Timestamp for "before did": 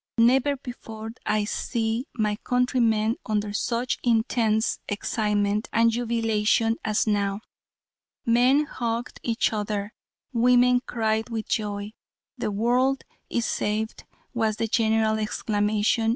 0.57-1.19